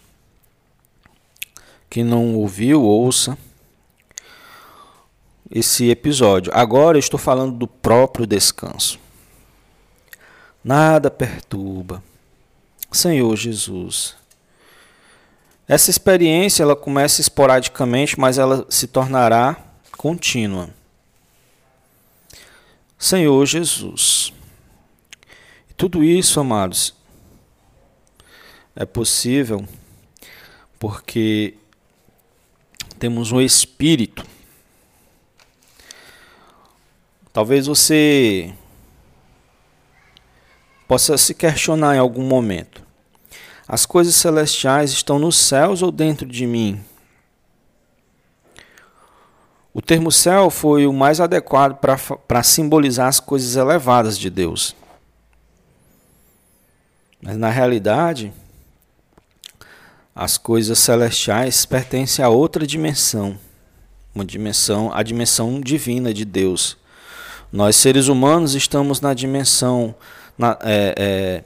Quem 1.89 2.03
não 2.05 2.35
ouviu, 2.35 2.83
ouça 2.83 3.39
esse 5.51 5.89
episódio. 5.91 6.53
Agora 6.55 6.97
eu 6.97 7.01
estou 7.01 7.19
falando 7.19 7.57
do 7.57 7.67
próprio 7.67 8.27
descanso. 8.27 8.99
Nada 10.63 11.11
perturba. 11.11 12.03
Senhor 12.91 13.35
Jesus. 13.37 14.17
Essa 15.69 15.91
experiência 15.91 16.63
ela 16.63 16.77
começa 16.77 17.21
esporadicamente, 17.21 18.19
mas 18.19 18.39
ela 18.39 18.67
se 18.69 18.87
tornará 18.87 19.57
contínua. 19.97 20.71
Senhor 22.99 23.45
Jesus. 23.47 24.33
Tudo 25.77 26.03
isso, 26.03 26.41
amados, 26.41 26.95
é 28.75 28.85
possível 28.85 29.67
porque 30.79 31.55
temos 32.99 33.33
um 33.33 33.41
espírito 33.41 34.25
Talvez 37.37 37.67
você 37.67 38.51
possa 40.89 41.19
se 41.19 41.35
questionar 41.35 41.97
em 41.97 41.99
algum 41.99 42.23
momento: 42.23 42.81
as 43.69 43.85
coisas 43.85 44.15
celestiais 44.15 44.91
estão 44.91 45.19
nos 45.19 45.37
céus 45.37 45.83
ou 45.83 45.93
dentro 45.93 46.27
de 46.27 46.47
mim? 46.47 46.83
O 49.75 49.83
termo 49.83 50.11
céu 50.11 50.49
foi 50.49 50.87
o 50.87 50.95
mais 50.95 51.21
adequado 51.21 51.79
para 52.27 52.43
simbolizar 52.43 53.07
as 53.07 53.21
coisas 53.21 53.55
elevadas 53.55 54.19
de 54.19 54.31
Deus. 54.31 54.75
Mas 57.27 57.37
na 57.37 57.51
realidade, 57.51 58.33
as 60.15 60.39
coisas 60.39 60.79
celestiais 60.79 61.67
pertencem 61.67 62.25
a 62.25 62.29
outra 62.29 62.65
dimensão, 62.65 63.37
uma 64.15 64.25
dimensão, 64.25 64.93
a 64.95 65.03
dimensão 65.03 65.61
divina 65.61 66.15
de 66.15 66.25
Deus. 66.25 66.77
Nós 67.51 67.75
seres 67.75 68.07
humanos 68.07 68.55
estamos 68.55 69.01
na 69.01 69.13
dimensão 69.13 69.93
na, 70.39 70.57
é, 70.63 70.95
é, 70.97 71.45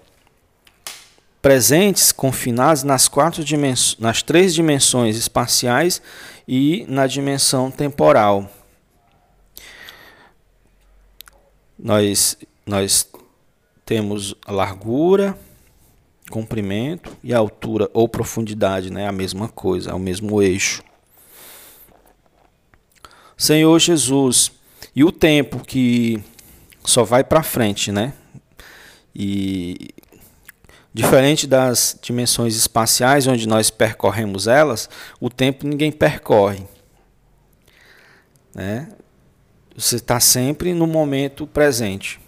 presentes, 1.40 2.12
confinados 2.12 2.82
nas 2.82 3.08
quatro 3.08 3.42
dimensões, 3.42 3.98
nas 3.98 4.22
três 4.22 4.52
dimensões 4.52 5.16
espaciais 5.16 6.02
e 6.46 6.84
na 6.90 7.06
dimensão 7.06 7.70
temporal. 7.70 8.50
Nós, 11.78 12.36
nós 12.66 13.08
temos 13.86 14.34
largura, 14.46 15.38
comprimento 16.30 17.14
e 17.22 17.34
altura 17.34 17.90
ou 17.92 18.08
profundidade, 18.08 18.90
né? 18.90 19.06
A 19.06 19.12
mesma 19.12 19.48
coisa, 19.48 19.90
é 19.90 19.94
o 19.94 19.98
mesmo 19.98 20.40
eixo. 20.40 20.82
Senhor 23.36 23.78
Jesus, 23.78 24.52
e 24.94 25.02
o 25.02 25.10
tempo 25.10 25.64
que 25.64 26.22
só 26.84 27.04
vai 27.04 27.24
para 27.24 27.42
frente, 27.42 27.90
né? 27.90 28.14
E 29.14 29.90
diferente 30.92 31.46
das 31.46 31.98
dimensões 32.00 32.56
espaciais 32.56 33.26
onde 33.26 33.46
nós 33.46 33.70
percorremos 33.70 34.46
elas, 34.46 34.88
o 35.20 35.28
tempo 35.28 35.66
ninguém 35.66 35.90
percorre, 35.90 36.64
né? 38.54 38.88
Você 39.76 39.96
está 39.96 40.20
sempre 40.20 40.74
no 40.74 40.86
momento 40.86 41.46
presente. 41.46 42.20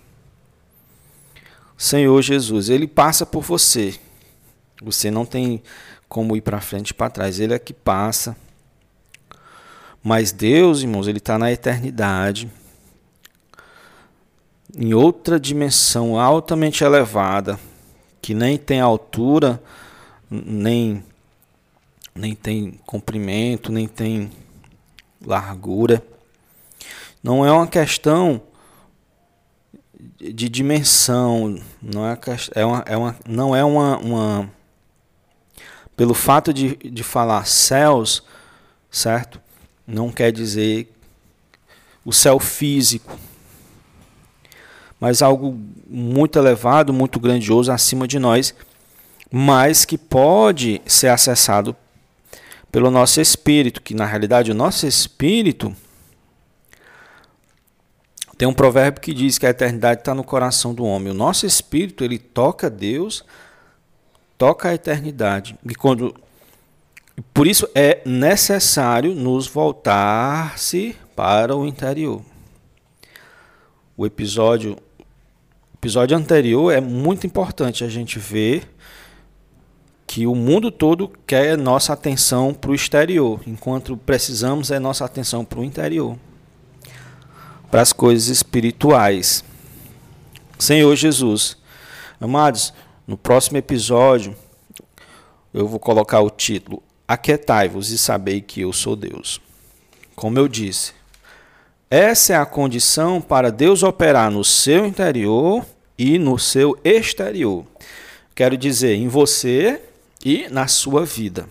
Senhor 1.83 2.23
Jesus, 2.23 2.69
Ele 2.69 2.87
passa 2.87 3.27
por 3.27 3.43
você. 3.43 3.99
Você 4.81 5.11
não 5.11 5.27
tem 5.27 5.61
como 6.09 6.37
ir 6.37 6.41
para 6.41 6.61
frente 6.61 6.91
e 6.91 6.95
para 6.95 7.11
trás. 7.11 7.41
Ele 7.41 7.55
é 7.55 7.59
que 7.59 7.73
passa. 7.75 8.37
Mas 10.01 10.31
Deus, 10.31 10.83
irmãos, 10.83 11.09
Ele 11.09 11.19
está 11.19 11.37
na 11.37 11.51
eternidade. 11.51 12.49
Em 14.79 14.95
outra 14.95 15.41
dimensão 15.41 16.21
altamente 16.21 16.85
elevada, 16.85 17.59
que 18.23 18.33
nem 18.33 18.57
tem 18.57 18.81
altura, 18.81 19.61
nem, 20.31 21.03
nem 22.15 22.33
tem 22.33 22.79
comprimento, 22.87 23.73
nem 23.73 23.89
tem 23.89 24.31
largura. 25.21 26.01
Não 27.21 27.45
é 27.45 27.51
uma 27.51 27.67
questão 27.67 28.41
de 30.19 30.49
dimensão, 30.49 31.61
não 31.81 32.07
é, 32.07 32.19
é, 32.55 32.65
uma, 32.65 32.85
é 32.87 32.97
uma, 32.97 33.17
não 33.27 33.57
é 33.57 33.65
uma, 33.65 33.99
uma 33.99 34.51
pelo 35.97 36.15
fato 36.15 36.53
de, 36.53 36.77
de 36.77 37.03
falar 37.03 37.47
céus, 37.47 38.23
certo? 38.91 39.41
Não 39.87 40.11
quer 40.11 40.33
dizer 40.33 40.93
o 42.05 42.13
céu 42.13 42.39
físico, 42.39 43.17
mas 44.99 45.23
algo 45.23 45.59
muito 45.89 46.39
elevado, 46.39 46.93
muito 46.93 47.21
grandioso 47.21 47.71
acima 47.71 48.09
de 48.09 48.19
nós, 48.19 48.55
mas 49.31 49.85
que 49.85 49.97
pode 49.97 50.83
ser 50.87 51.09
acessado 51.09 51.77
pelo 52.71 52.91
nosso 52.91 53.21
espírito, 53.21 53.83
que 53.83 53.95
na 53.95 54.07
realidade 54.07 54.51
o 54.51 54.55
nosso 54.55 54.87
espírito 54.87 55.75
tem 58.43 58.49
um 58.49 58.53
provérbio 58.53 59.01
que 59.01 59.15
diz 59.15 59.39
que 59.39 59.47
a 59.47 59.51
eternidade 59.51 60.01
está 60.01 60.13
no 60.13 60.25
coração 60.25 60.75
do 60.75 60.85
homem. 60.85 61.13
O 61.13 61.15
nosso 61.15 61.47
espírito, 61.47 62.03
ele 62.03 62.19
toca 62.19 62.69
Deus, 62.69 63.25
toca 64.37 64.69
a 64.69 64.75
eternidade. 64.75 65.57
E 65.65 65.77
quando 65.77 66.13
por 67.33 67.47
isso 67.47 67.69
é 67.73 68.03
necessário 68.05 69.15
nos 69.15 69.47
voltar-se 69.47 70.97
para 71.15 71.55
o 71.55 71.65
interior. 71.65 72.21
O 73.97 74.05
episódio 74.05 74.77
episódio 75.77 76.17
anterior 76.17 76.73
é 76.73 76.81
muito 76.81 77.25
importante 77.25 77.85
a 77.85 77.89
gente 77.89 78.19
ver 78.19 78.69
que 80.05 80.27
o 80.27 80.35
mundo 80.35 80.73
todo 80.73 81.09
quer 81.25 81.57
nossa 81.57 81.93
atenção 81.93 82.53
para 82.53 82.73
o 82.73 82.75
exterior, 82.75 83.41
enquanto 83.47 83.97
precisamos 83.97 84.73
é 84.73 84.81
nossa 84.81 85.05
atenção 85.05 85.45
para 85.45 85.61
o 85.61 85.65
interior 85.65 86.19
para 87.73 87.81
as 87.81 87.91
coisas 87.91 88.29
espirituais. 88.29 89.43
Senhor 90.59 90.95
Jesus, 90.95 91.57
amados, 92.21 92.75
no 93.07 93.17
próximo 93.17 93.57
episódio 93.57 94.37
eu 95.55 95.67
vou 95.67 95.81
colocar 95.81 96.21
o 96.21 96.29
título 96.29 96.83
Aquietai-vos 97.09 97.91
e 97.91 97.97
sabei 97.97 98.43
que 98.43 98.61
eu 98.61 98.75
sou 98.75 98.95
Deus. 98.95 99.41
Como 100.15 100.39
eu 100.39 100.49
disse, 100.49 100.93
essa 101.89 102.35
é 102.35 102.37
a 102.37 102.45
condição 102.45 103.23
para 103.23 103.51
Deus 103.51 103.83
operar 103.83 104.31
no 104.31 104.45
seu 104.45 104.85
interior 104.85 105.65
e 105.97 106.19
no 106.19 106.39
seu 106.39 106.79
exterior. 106.85 107.65
Quero 108.35 108.55
dizer, 108.55 108.97
em 108.97 109.09
você 109.09 109.81
e 110.23 110.47
na 110.51 110.69
sua 110.69 111.07
vida. 111.07 111.49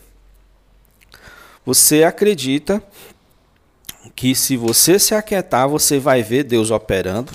Você 1.65 2.03
acredita 2.03 2.81
que 4.15 4.33
se 4.35 4.57
você 4.57 4.97
se 4.97 5.13
aquietar, 5.13 5.69
você 5.69 5.99
vai 5.99 6.23
ver 6.23 6.43
Deus 6.43 6.71
operando. 6.71 7.31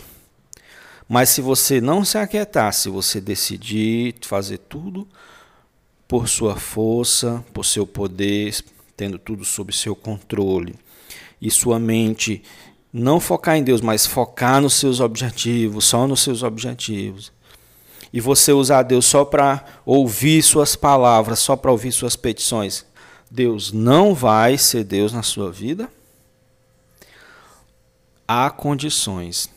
Mas 1.09 1.29
se 1.29 1.41
você 1.41 1.81
não 1.81 2.05
se 2.05 2.19
aquietar, 2.19 2.73
se 2.73 2.89
você 2.89 3.21
decidir 3.21 4.17
fazer 4.23 4.59
tudo 4.59 5.07
por 6.09 6.29
sua 6.29 6.57
força, 6.57 7.45
por 7.53 7.65
seu 7.65 7.87
poder, 7.87 8.57
tendo 8.97 9.19
tudo 9.19 9.45
sob 9.45 9.73
seu 9.73 9.95
controle, 9.95 10.75
e 11.41 11.51
sua 11.51 11.79
mente 11.79 12.43
não 12.93 13.21
focar 13.21 13.57
em 13.57 13.63
Deus, 13.63 13.81
mas 13.81 14.07
focar 14.07 14.61
nos 14.61 14.75
seus 14.75 15.01
objetivos, 15.01 15.85
só 15.85 16.07
nos 16.07 16.23
seus 16.23 16.43
objetivos, 16.43 17.33
e 18.13 18.21
você 18.21 18.53
usar 18.53 18.83
Deus 18.83 19.05
só 19.05 19.25
para 19.25 19.65
ouvir 19.85 20.43
suas 20.43 20.75
palavras, 20.75 21.39
só 21.39 21.55
para 21.55 21.71
ouvir 21.71 21.93
suas 21.93 22.17
petições, 22.17 22.87
Deus 23.31 23.73
não 23.73 24.15
vai 24.15 24.57
ser 24.57 24.83
Deus 24.85 25.13
na 25.13 25.23
sua 25.23 25.53
vida 25.53 25.91
há 28.27 28.51
condições. 28.51 29.51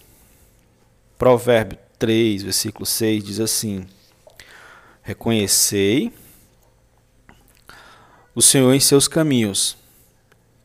Provérbio 1.17 1.77
3, 1.97 2.43
versículo 2.43 2.85
6 2.85 3.23
diz 3.23 3.39
assim: 3.39 3.85
Reconhecei 5.01 6.13
o 8.33 8.41
Senhor 8.41 8.73
em 8.73 8.79
seus 8.79 9.07
caminhos, 9.07 9.77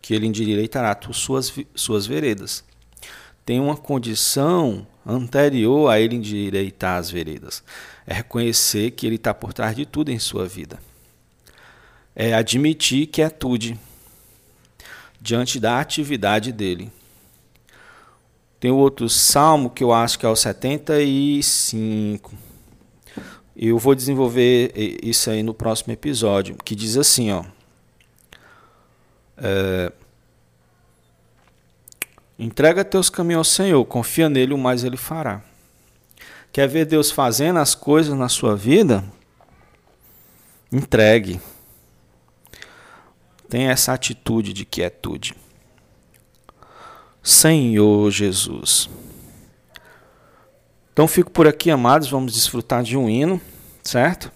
que 0.00 0.14
ele 0.14 0.26
endireitará 0.26 0.96
suas, 1.12 1.52
suas 1.74 2.06
veredas. 2.06 2.64
Tem 3.44 3.58
uma 3.58 3.76
condição 3.76 4.86
anterior 5.06 5.90
a 5.90 6.00
ele 6.00 6.16
endireitar 6.16 6.98
as 6.98 7.10
veredas. 7.10 7.62
É 8.06 8.14
reconhecer 8.14 8.92
que 8.92 9.06
ele 9.06 9.16
está 9.16 9.34
por 9.34 9.52
trás 9.52 9.74
de 9.74 9.84
tudo 9.84 10.10
em 10.10 10.18
sua 10.18 10.46
vida. 10.46 10.78
É 12.14 12.32
admitir 12.32 13.06
quietude 13.06 13.78
diante 15.20 15.58
da 15.58 15.80
atividade 15.80 16.52
dele. 16.52 16.92
Tem 18.64 18.70
outro 18.70 19.10
salmo 19.10 19.68
que 19.68 19.84
eu 19.84 19.92
acho 19.92 20.18
que 20.18 20.24
é 20.24 20.28
o 20.30 20.34
75. 20.34 22.32
Eu 23.54 23.78
vou 23.78 23.94
desenvolver 23.94 24.72
isso 25.02 25.28
aí 25.28 25.42
no 25.42 25.52
próximo 25.52 25.92
episódio, 25.92 26.56
que 26.64 26.74
diz 26.74 26.96
assim, 26.96 27.30
ó. 27.30 27.44
É, 29.36 29.92
Entrega 32.38 32.82
teus 32.82 33.10
caminhos 33.10 33.40
ao 33.40 33.44
Senhor, 33.44 33.84
confia 33.84 34.30
nele, 34.30 34.54
o 34.54 34.58
mais 34.58 34.82
ele 34.82 34.96
fará. 34.96 35.42
Quer 36.50 36.66
ver 36.66 36.86
Deus 36.86 37.10
fazendo 37.10 37.58
as 37.58 37.74
coisas 37.74 38.16
na 38.16 38.30
sua 38.30 38.56
vida? 38.56 39.04
Entregue. 40.72 41.38
Tenha 43.46 43.70
essa 43.70 43.92
atitude 43.92 44.54
de 44.54 44.64
quietude. 44.64 45.43
Senhor 47.24 48.10
Jesus. 48.10 48.90
Então 50.92 51.08
fico 51.08 51.30
por 51.30 51.48
aqui, 51.48 51.70
amados, 51.70 52.08
vamos 52.08 52.34
desfrutar 52.34 52.82
de 52.82 52.96
um 52.96 53.08
hino, 53.08 53.40
certo? 53.82 54.30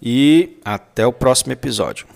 E 0.00 0.56
até 0.64 1.04
o 1.04 1.12
próximo 1.12 1.52
episódio. 1.52 2.06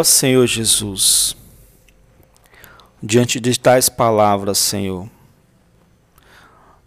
Ó 0.00 0.04
Senhor 0.04 0.46
Jesus, 0.46 1.36
diante 3.02 3.38
de 3.38 3.60
tais 3.60 3.90
palavras, 3.90 4.56
Senhor, 4.56 5.06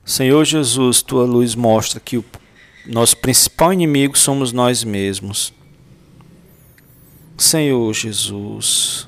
Senhor 0.03 0.43
Jesus, 0.43 1.03
tua 1.03 1.23
luz 1.23 1.53
mostra 1.53 1.99
que 1.99 2.17
o 2.17 2.25
nosso 2.87 3.15
principal 3.17 3.71
inimigo 3.71 4.17
somos 4.17 4.51
nós 4.51 4.83
mesmos. 4.83 5.53
Senhor 7.37 7.93
Jesus, 7.93 9.07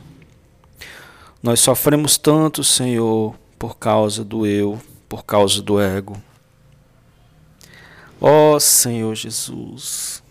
nós 1.41 1.59
sofremos 1.59 2.15
tanto, 2.15 2.63
Senhor, 2.63 3.33
por 3.57 3.75
causa 3.75 4.23
do 4.23 4.45
eu, 4.45 4.79
por 5.09 5.25
causa 5.25 5.63
do 5.63 5.81
ego. 5.81 6.15
Ó 8.21 8.59
Senhor 8.59 9.15
Jesus, 9.15 10.21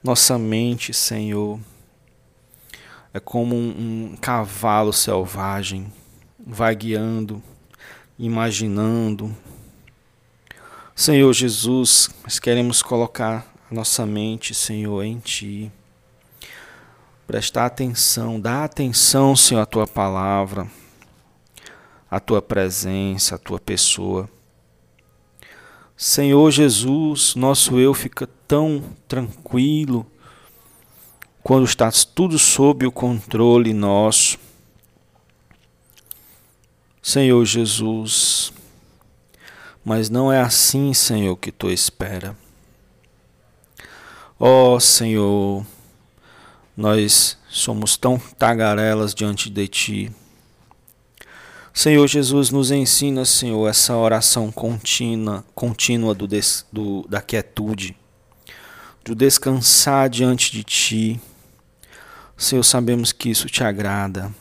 nossa 0.00 0.38
mente, 0.38 0.94
Senhor, 0.94 1.58
é 3.14 3.20
como 3.20 3.54
um, 3.54 4.10
um 4.12 4.16
cavalo 4.16 4.92
selvagem, 4.92 5.86
vai 6.44 6.74
guiando, 6.74 7.40
imaginando. 8.18 9.34
Senhor 10.96 11.32
Jesus, 11.32 12.10
nós 12.24 12.40
queremos 12.40 12.82
colocar 12.82 13.46
a 13.70 13.74
nossa 13.74 14.04
mente, 14.04 14.52
Senhor, 14.52 15.00
em 15.04 15.20
Ti. 15.20 15.70
Prestar 17.24 17.66
atenção, 17.66 18.40
dar 18.40 18.64
atenção, 18.64 19.36
Senhor, 19.36 19.60
à 19.60 19.66
Tua 19.66 19.86
palavra, 19.86 20.66
à 22.10 22.18
Tua 22.18 22.42
presença, 22.42 23.36
à 23.36 23.38
Tua 23.38 23.60
pessoa. 23.60 24.28
Senhor 25.96 26.50
Jesus, 26.50 27.36
nosso 27.36 27.78
eu 27.78 27.94
fica 27.94 28.28
tão 28.48 28.82
tranquilo, 29.06 30.04
quando 31.44 31.66
está 31.66 31.92
tudo 31.92 32.38
sob 32.38 32.86
o 32.86 32.90
controle 32.90 33.74
nosso. 33.74 34.38
Senhor 37.02 37.44
Jesus, 37.44 38.50
mas 39.84 40.08
não 40.08 40.32
é 40.32 40.40
assim, 40.40 40.94
Senhor, 40.94 41.36
que 41.36 41.52
tu 41.52 41.70
espera. 41.70 42.34
Ó 44.40 44.74
oh, 44.74 44.80
Senhor, 44.80 45.66
Nós 46.74 47.36
somos 47.48 47.98
tão 47.98 48.18
tagarelas 48.18 49.14
diante 49.14 49.50
de 49.50 49.68
Ti. 49.68 50.12
Senhor 51.74 52.06
Jesus, 52.08 52.50
nos 52.50 52.70
ensina, 52.70 53.26
Senhor, 53.26 53.68
essa 53.68 53.94
oração 53.94 54.50
contínua, 54.50 55.44
contínua 55.54 56.14
do, 56.14 56.26
des, 56.26 56.64
do, 56.72 57.06
da 57.06 57.20
quietude, 57.20 57.94
do 59.04 59.14
descansar 59.14 60.08
diante 60.08 60.50
de 60.50 60.64
Ti. 60.64 61.20
Senhor, 62.36 62.62
sabemos 62.64 63.12
que 63.12 63.30
isso 63.30 63.48
te 63.48 63.62
agrada. 63.62 64.34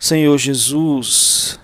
Senhor 0.00 0.36
Jesus, 0.36 1.60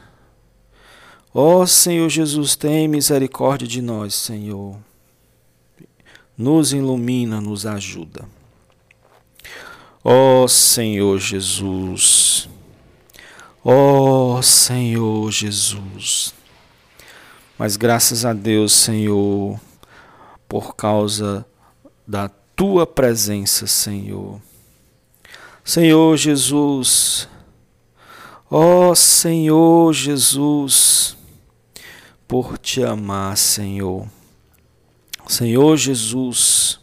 ó 1.35 1.67
Senhor 1.67 2.09
Jesus, 2.09 2.55
tem 2.55 2.87
misericórdia 2.87 3.67
de 3.67 3.83
nós, 3.83 4.15
Senhor. 4.15 4.77
Nos 6.37 6.73
ilumina, 6.73 7.41
nos 7.41 7.67
ajuda. 7.67 8.29
Ó 10.05 10.47
Senhor 10.47 11.19
Jesus, 11.19 12.49
ó 13.65 14.41
Senhor 14.41 15.33
Jesus. 15.33 16.33
Mas 17.59 17.77
graças 17.77 18.25
a 18.25 18.33
Deus, 18.33 18.73
Senhor, 18.73 19.61
por 20.49 20.77
causa 20.77 21.45
da 22.07 22.29
tua 22.55 22.87
presença, 22.87 23.67
Senhor. 23.67 24.41
Senhor 25.69 26.17
Jesus, 26.17 27.29
ó 28.51 28.95
Senhor 28.95 29.93
Jesus, 29.93 31.15
por 32.27 32.57
te 32.57 32.83
amar, 32.83 33.37
Senhor. 33.37 34.09
Senhor 35.27 35.77
Jesus, 35.77 36.81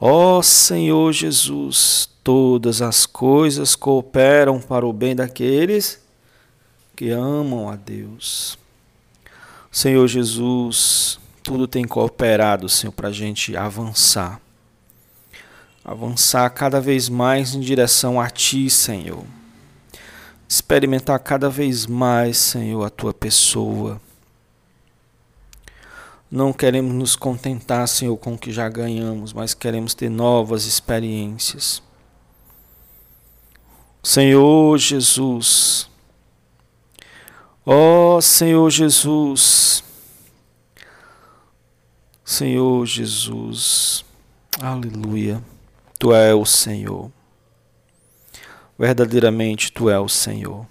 ó 0.00 0.42
Senhor 0.42 1.12
Jesus, 1.12 2.10
todas 2.24 2.82
as 2.82 3.06
coisas 3.06 3.76
cooperam 3.76 4.60
para 4.60 4.84
o 4.84 4.92
bem 4.92 5.14
daqueles 5.14 6.02
que 6.96 7.10
amam 7.10 7.68
a 7.68 7.76
Deus. 7.76 8.58
Senhor 9.70 10.08
Jesus, 10.08 11.20
tudo 11.40 11.68
tem 11.68 11.84
cooperado, 11.84 12.68
Senhor, 12.68 12.90
para 12.90 13.10
a 13.10 13.12
gente 13.12 13.56
avançar. 13.56 14.40
Avançar 15.84 16.48
cada 16.50 16.80
vez 16.80 17.08
mais 17.08 17.54
em 17.54 17.60
direção 17.60 18.20
a 18.20 18.28
Ti, 18.28 18.68
Senhor. 18.68 19.24
Experimentar 20.48 21.18
cada 21.20 21.48
vez 21.48 21.86
mais, 21.86 22.36
Senhor, 22.36 22.84
a 22.84 22.90
Tua 22.90 23.14
pessoa. 23.14 24.00
Não 26.30 26.52
queremos 26.52 26.94
nos 26.94 27.16
contentar, 27.16 27.88
Senhor, 27.88 28.16
com 28.16 28.34
o 28.34 28.38
que 28.38 28.52
já 28.52 28.68
ganhamos, 28.68 29.32
mas 29.32 29.52
queremos 29.52 29.94
ter 29.94 30.08
novas 30.08 30.64
experiências. 30.64 31.82
Senhor 34.02 34.78
Jesus, 34.78 35.90
ó 37.66 38.16
oh, 38.16 38.20
Senhor 38.22 38.70
Jesus, 38.70 39.84
Senhor 42.24 42.86
Jesus, 42.86 44.04
aleluia, 44.58 45.42
Tu 46.00 46.12
és 46.12 46.34
o 46.34 46.44
Senhor, 46.44 47.12
verdadeiramente 48.76 49.70
Tu 49.70 49.88
és 49.88 50.00
o 50.00 50.08
Senhor. 50.08 50.66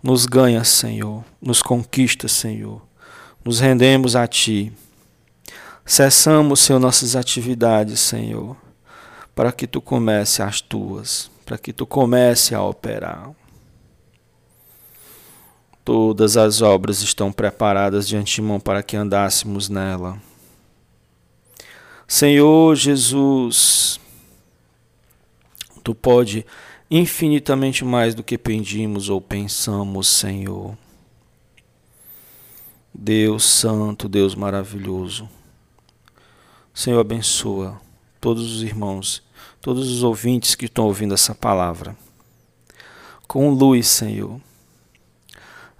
Nos 0.00 0.24
ganha, 0.24 0.62
Senhor, 0.62 1.24
nos 1.40 1.62
conquista, 1.62 2.28
Senhor, 2.28 2.80
nos 3.44 3.58
rendemos 3.58 4.14
a 4.14 4.24
Ti. 4.28 4.72
Cessamos, 5.84 6.60
Senhor, 6.60 6.78
nossas 6.78 7.16
atividades, 7.16 7.98
Senhor, 7.98 8.56
para 9.34 9.50
que 9.50 9.66
Tu 9.66 9.80
comece 9.80 10.42
as 10.42 10.60
Tuas 10.60 11.32
para 11.44 11.58
que 11.58 11.72
tu 11.72 11.86
comece 11.86 12.54
a 12.54 12.62
operar. 12.62 13.30
Todas 15.84 16.36
as 16.36 16.62
obras 16.62 17.02
estão 17.02 17.32
preparadas 17.32 18.06
de 18.06 18.16
antemão 18.16 18.60
para 18.60 18.82
que 18.82 18.96
andássemos 18.96 19.68
nela. 19.68 20.18
Senhor 22.06 22.74
Jesus, 22.76 24.00
tu 25.82 25.94
pode 25.94 26.46
infinitamente 26.90 27.84
mais 27.84 28.14
do 28.14 28.22
que 28.22 28.36
pedimos 28.38 29.08
ou 29.08 29.20
pensamos, 29.20 30.08
Senhor. 30.08 30.76
Deus 32.94 33.44
Santo, 33.44 34.08
Deus 34.08 34.34
maravilhoso. 34.34 35.28
Senhor, 36.74 37.00
abençoa 37.00 37.80
todos 38.20 38.56
os 38.56 38.62
irmãos 38.62 39.22
todos 39.62 39.88
os 39.88 40.02
ouvintes 40.02 40.56
que 40.56 40.64
estão 40.64 40.86
ouvindo 40.86 41.14
essa 41.14 41.36
palavra. 41.36 41.96
Com 43.28 43.48
luz, 43.50 43.86
Senhor. 43.86 44.40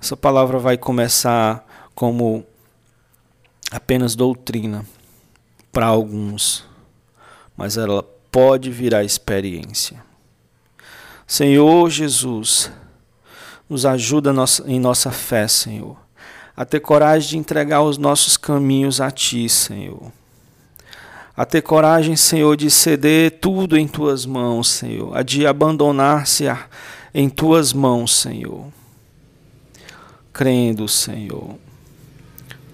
Essa 0.00 0.16
palavra 0.16 0.58
vai 0.58 0.78
começar 0.78 1.66
como 1.92 2.46
apenas 3.72 4.14
doutrina 4.14 4.86
para 5.72 5.86
alguns, 5.86 6.64
mas 7.56 7.76
ela 7.76 8.08
pode 8.32 8.70
virar 8.70 9.04
experiência. 9.04 10.02
Senhor 11.24 11.88
Jesus, 11.88 12.72
nos 13.68 13.86
ajuda 13.86 14.34
em 14.66 14.80
nossa 14.80 15.12
fé, 15.12 15.46
Senhor, 15.46 15.96
a 16.56 16.64
ter 16.64 16.80
coragem 16.80 17.30
de 17.30 17.38
entregar 17.38 17.82
os 17.82 17.96
nossos 17.96 18.36
caminhos 18.36 19.00
a 19.00 19.10
Ti, 19.10 19.48
Senhor 19.48 20.10
a 21.36 21.46
ter 21.46 21.62
coragem, 21.62 22.14
Senhor, 22.14 22.56
de 22.56 22.70
ceder 22.70 23.38
tudo 23.40 23.76
em 23.76 23.88
tuas 23.88 24.26
mãos, 24.26 24.68
Senhor, 24.68 25.16
a 25.16 25.22
de 25.22 25.46
abandonar-se 25.46 26.44
em 27.14 27.28
tuas 27.28 27.72
mãos, 27.72 28.14
Senhor. 28.14 28.66
Crendo, 30.32 30.86
Senhor, 30.88 31.56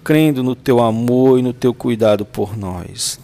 crendo 0.03 0.43
no 0.43 0.55
teu 0.55 0.81
amor 0.81 1.39
e 1.39 1.41
no 1.41 1.53
teu 1.53 1.73
cuidado 1.73 2.25
por 2.25 2.57
nós. 2.57 3.19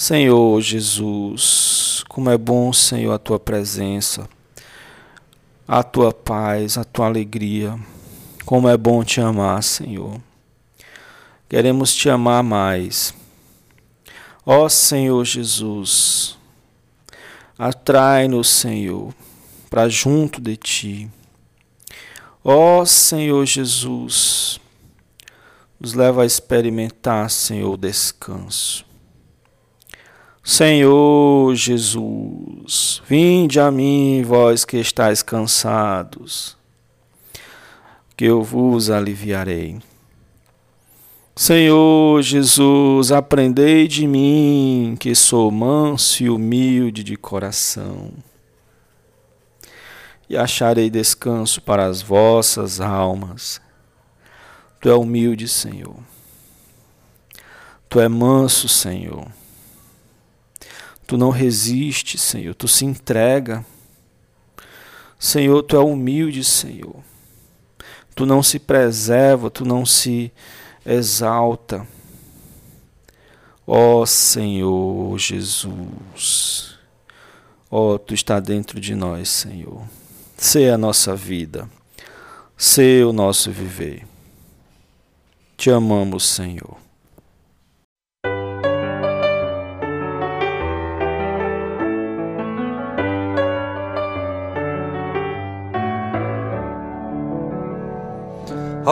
Senhor 0.00 0.58
Jesus, 0.62 2.02
como 2.08 2.30
é 2.30 2.38
bom, 2.38 2.72
Senhor, 2.72 3.12
a 3.12 3.18
tua 3.18 3.38
presença, 3.38 4.26
a 5.68 5.82
tua 5.82 6.10
paz, 6.10 6.78
a 6.78 6.84
tua 6.84 7.04
alegria. 7.04 7.78
Como 8.46 8.66
é 8.66 8.78
bom 8.78 9.04
te 9.04 9.20
amar, 9.20 9.62
Senhor. 9.62 10.18
Queremos 11.50 11.94
te 11.94 12.08
amar 12.08 12.42
mais. 12.42 13.12
Ó 14.46 14.70
Senhor 14.70 15.22
Jesus, 15.22 16.38
atrai-nos, 17.58 18.48
Senhor, 18.48 19.14
para 19.68 19.86
junto 19.86 20.40
de 20.40 20.56
Ti. 20.56 21.10
Ó 22.42 22.86
Senhor 22.86 23.44
Jesus, 23.44 24.58
nos 25.78 25.92
leva 25.92 26.22
a 26.22 26.26
experimentar, 26.26 27.28
Senhor, 27.28 27.74
o 27.74 27.76
descanso. 27.76 28.88
Senhor 30.52 31.54
Jesus, 31.54 33.00
vinde 33.06 33.60
a 33.60 33.70
mim, 33.70 34.24
vós 34.26 34.64
que 34.64 34.78
estáis 34.78 35.22
cansados, 35.22 36.56
que 38.16 38.24
eu 38.24 38.42
vos 38.42 38.90
aliviarei. 38.90 39.78
Senhor 41.36 42.20
Jesus, 42.22 43.12
aprendei 43.12 43.86
de 43.86 44.08
mim, 44.08 44.96
que 44.98 45.14
sou 45.14 45.52
manso 45.52 46.24
e 46.24 46.28
humilde 46.28 47.04
de 47.04 47.16
coração, 47.16 48.10
e 50.28 50.36
acharei 50.36 50.90
descanso 50.90 51.62
para 51.62 51.86
as 51.86 52.02
vossas 52.02 52.80
almas. 52.80 53.60
Tu 54.80 54.90
é 54.90 54.94
humilde, 54.96 55.46
Senhor. 55.46 55.94
Tu 57.88 58.00
é 58.00 58.08
manso, 58.08 58.68
Senhor. 58.68 59.28
Tu 61.10 61.18
não 61.18 61.30
resiste, 61.30 62.16
Senhor. 62.16 62.54
Tu 62.54 62.68
se 62.68 62.84
entrega. 62.84 63.66
Senhor, 65.18 65.60
tu 65.64 65.74
é 65.74 65.80
humilde, 65.80 66.44
Senhor. 66.44 66.94
Tu 68.14 68.24
não 68.24 68.44
se 68.44 68.60
preserva, 68.60 69.50
tu 69.50 69.64
não 69.64 69.84
se 69.84 70.30
exalta. 70.86 71.84
Ó 73.66 74.06
Senhor 74.06 75.18
Jesus, 75.18 76.78
ó 77.68 77.98
Tu 77.98 78.14
está 78.14 78.38
dentro 78.38 78.80
de 78.80 78.94
nós, 78.94 79.28
Senhor. 79.30 79.82
Sê 80.36 80.68
a 80.68 80.78
nossa 80.78 81.16
vida, 81.16 81.68
sê 82.56 83.02
o 83.02 83.12
nosso 83.12 83.50
viver. 83.50 84.06
Te 85.56 85.72
amamos, 85.72 86.24
Senhor. 86.24 86.89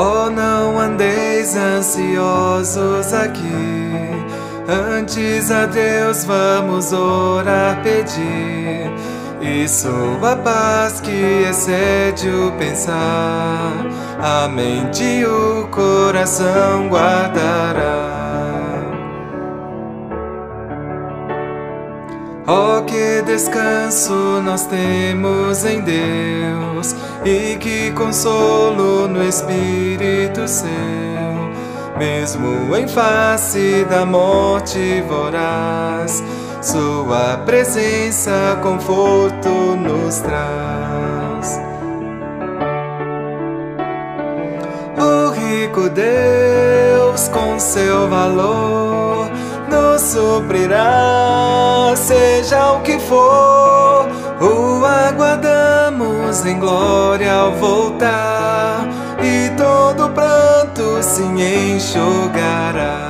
Oh, 0.00 0.30
não 0.30 0.78
andeis 0.78 1.56
ansiosos 1.56 3.12
aqui, 3.12 3.42
Antes 4.68 5.50
a 5.50 5.66
Deus 5.66 6.24
vamos 6.24 6.92
orar, 6.92 7.82
pedir. 7.82 8.92
E 9.40 9.66
sua 9.66 10.37
paz 10.37 11.00
que 11.00 11.42
excede 11.50 12.28
o 12.28 12.52
pensar, 12.52 13.72
a 14.22 14.46
mente 14.46 15.02
e 15.02 15.26
o 15.26 15.66
coração 15.66 16.88
guardará. 16.88 18.18
Oh, 22.46 22.84
que 22.84 23.20
descanso 23.22 24.12
nós 24.44 24.64
temos 24.66 25.64
em 25.64 25.80
Deus 25.80 26.94
e 27.24 27.57
que 27.57 27.92
consolo 27.92 29.09
no 29.09 29.22
Espírito 29.22 30.46
Seu 30.46 31.28
mesmo 31.98 32.76
em 32.76 32.87
face 32.87 33.85
da 33.90 34.07
morte 34.07 35.02
voraz, 35.09 36.22
Sua 36.62 37.38
presença 37.44 38.59
conforto 38.62 39.48
nos 39.48 40.18
traz. 40.18 41.61
O 44.96 45.31
rico 45.31 45.88
Deus, 45.88 47.28
com 47.28 47.59
seu 47.59 48.09
valor, 48.09 49.28
nos 49.68 50.00
suprirá, 50.02 51.94
seja 51.96 52.74
o 52.74 52.81
que 52.83 52.98
for, 53.00 54.08
o 54.40 54.85
aguardamos 54.85 56.44
em 56.46 56.59
glória 56.59 57.33
ao 57.33 57.53
voltar 57.53 58.87
e 59.22 59.51
todo 59.57 60.09
pranto 60.11 61.03
se 61.03 61.22
enxugará. 61.22 63.08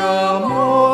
O 0.00 0.42
limite 0.42 0.42
deste 0.42 0.48
amor? 0.48 0.91